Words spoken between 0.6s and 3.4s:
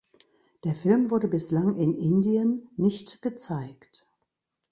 Der Film wurde bislang in Indien nicht